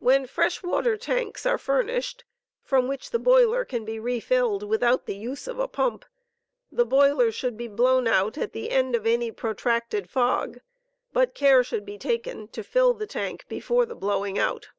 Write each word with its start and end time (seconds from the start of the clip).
When 0.00 0.26
fresh 0.26 0.64
water 0.64 0.96
tanks 0.96 1.46
are 1.46 1.58
furnished, 1.58 2.24
from 2.64 2.88
which 2.88 3.10
the 3.10 3.20
boiler 3.20 3.64
can 3.64 3.84
be 3.84 4.00
refilled 4.00 4.64
without 4.64 5.06
the 5.06 5.14
use 5.14 5.46
of 5.46 5.60
a 5.60 5.68
pump, 5.68 6.04
the 6.72 6.84
boiler 6.84 7.30
should 7.30 7.56
be 7.56 7.68
blown 7.68 8.08
out 8.08 8.36
at 8.36 8.52
the 8.52 8.70
end 8.72 8.96
of 8.96 9.06
any 9.06 9.30
protracted 9.30 10.10
fog, 10.10 10.58
but 11.12 11.36
care 11.36 11.62
should 11.62 11.84
be 11.86 11.98
taken 11.98 12.48
to 12.48 12.64
fill 12.64 12.94
the 12.94 13.06
tank 13.06 13.46
before 13.46 13.86
the 13.86 13.94
blowing 13.94 14.40
out. 14.40 14.70